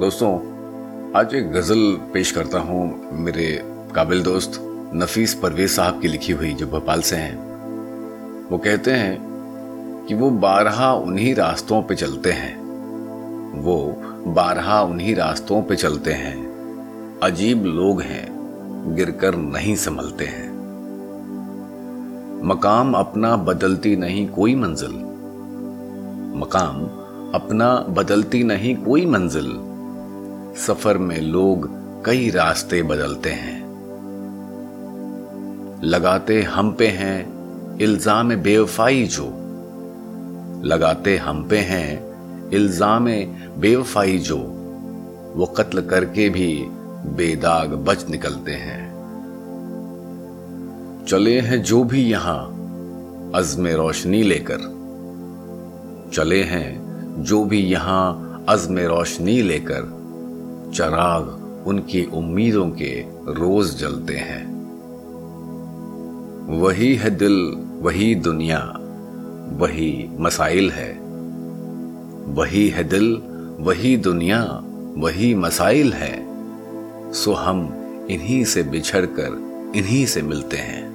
दोस्तों, 0.00 0.38
आज 1.16 1.34
एक 1.34 1.52
गज़ल 1.52 2.00
पेश 2.14 2.30
करता 2.32 2.58
हूँ 2.58 3.12
मेरे 3.12 3.62
काबिल 3.94 4.22
दोस्त 4.22 4.52
नफीस 4.94 5.34
परवेज 5.34 5.70
साहब 5.70 6.00
की 6.00 6.08
लिखी 6.08 6.32
हुई, 6.32 6.52
जो 6.54 6.66
भोपाल 6.66 7.00
से 7.00 7.16
हैं। 7.16 7.36
वो 8.50 8.58
कहते 8.58 8.90
हैं 8.90 9.18
कि 10.08 10.14
वो 10.14 10.30
बारहा 10.30 10.94
उन्हीं 10.94 11.34
रास्तों 11.34 11.82
पे 11.82 11.94
चलते 11.94 12.32
हैं। 12.32 12.56
वो 13.62 14.02
बारहा 14.26 14.82
उन्हीं 14.82 15.14
रास्तों 15.16 15.62
पे 15.62 15.76
चलते 15.76 16.12
हैं। 16.12 16.36
अजीब 17.22 17.64
लोग 17.64 18.00
हैं, 18.02 18.28
गिरकर 18.96 19.36
नहीं 19.36 19.76
संभलते 19.76 20.24
हैं। 20.24 20.48
मकाम 22.44 22.92
अपना 22.92 23.36
बदलती 23.36 23.96
नहीं 23.96 24.28
कोई 24.28 24.54
मंजिल। 24.54 24.92
मकाम 26.40 26.84
अपना 27.34 27.76
बदलती 27.88 28.44
नहीं 28.44 28.76
कोई 28.76 29.06
मंजिल। 29.06 29.73
सफ़र 30.56 30.98
में 30.98 31.20
लोग 31.20 31.68
कई 32.06 32.30
रास्ते 32.30 32.82
बदलते 32.82 33.30
हैं। 33.30 33.62
लगाते 35.84 36.42
हम 36.42 36.72
पे 36.72 36.86
हैं 36.88 37.78
इल्ज़ाम 37.78 38.34
बेवफाई 38.34 39.04
जो। 39.06 39.24
लगाते 40.64 41.16
हम 41.16 41.48
पे 41.48 41.58
हैं 41.58 42.50
इल्ज़ाम 42.50 43.04
बेवफाई 43.60 44.18
जो। 44.18 44.36
वो 45.34 45.46
कत्ल 45.46 45.80
करके 45.80 46.28
भी 46.28 46.64
बेदाग 47.06 47.74
बच 47.74 48.08
निकलते 48.10 48.52
हैं। 48.52 48.82
चले 51.06 51.40
हैं 51.40 51.62
जो 51.62 51.84
भी 51.84 52.02
यहाँ 52.02 52.40
अजम 53.34 53.66
रोशनी 53.66 54.22
लेकर। 54.22 54.70
चले 56.14 56.42
हैं 56.42 57.22
जो 57.22 57.44
भी 57.44 57.60
यहाँ 57.60 58.44
अजम 58.48 58.78
रोशनी 58.78 59.42
लेकर। 59.42 60.03
चराग 60.74 61.44
उनकी 61.66 62.04
उम्मीदों 62.04 62.70
के 62.70 63.04
रोज 63.10 63.78
जलते 63.78 64.16
हैं। 64.16 64.54
वही 66.60 66.94
है 66.94 67.10
दिल, 67.10 67.66
वही 67.80 68.14
दुनिया, 68.14 68.78
वही 69.56 70.08
मसाइल 70.20 70.70
है। 70.70 71.00
वही 72.34 72.68
है 72.68 72.84
दिल, 72.84 73.22
वही 73.60 73.96
दुनिया, 73.96 74.62
वही 74.96 75.34
मसाइल 75.34 75.92
है। 75.92 76.24
सो 77.12 77.32
हम 77.32 77.60
इन्हीं 78.10 78.44
से 78.44 78.62
बिछड़ 78.62 79.06
कर 79.06 79.26
इन्हीं 79.76 80.06
से 80.06 80.22
मिलते 80.22 80.56
हैं। 80.56 80.94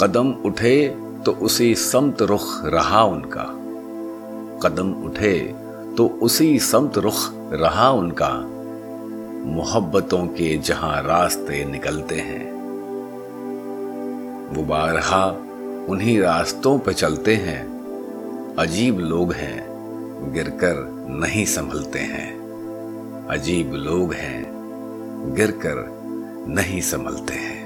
कदम 0.00 0.32
उठे 0.32 0.96
तो 1.26 1.32
उसी 1.32 1.74
समत 1.74 2.22
रुख 2.22 2.64
रहा 2.64 3.04
उनका। 3.04 3.44
कदम 4.62 4.92
उठे 4.92 5.54
तो 5.96 6.18
उसी 6.22 6.58
समत 6.58 6.98
रुख 6.98 7.41
रहा 7.52 7.90
उनका। 7.90 8.30
मोहब्बतों 9.50 10.26
के 10.26 10.58
जहाँ 10.58 11.02
रास्ते 11.02 11.64
निकलते 11.64 12.14
हैं। 12.14 12.52
वो 14.54 14.62
बारहा 14.62 15.26
उन्हीं 15.88 16.20
रास्तों 16.20 16.78
पर 16.78 16.92
चलते 16.92 17.34
हैं। 17.36 17.72
अजीब 18.58 18.98
लोग 18.98 19.32
हैं, 19.32 19.66
गिरकर 20.32 21.06
नहीं 21.08 21.44
संभलते 21.44 21.98
हैं। 21.98 22.42
अजीब 23.30 23.72
लोग 23.74 24.14
हैं, 24.14 24.52
गिरकर 25.34 26.02
नहीं 26.48 26.80
संभलते 26.80 27.34
हैं। 27.34 27.61